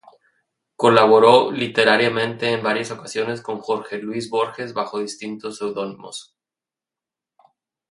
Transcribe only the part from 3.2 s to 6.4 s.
con Jorge Luis Borges bajo distintos pseudónimos.